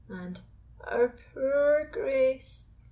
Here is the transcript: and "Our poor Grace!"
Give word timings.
and 0.09 0.41
"Our 0.83 1.13
poor 1.31 1.87
Grace!" 1.91 2.65